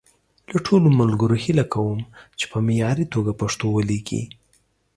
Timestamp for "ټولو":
0.67-0.87